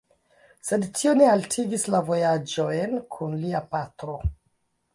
[0.69, 4.21] Sed tio ne haltigis la vojaĝojn kun lia patro.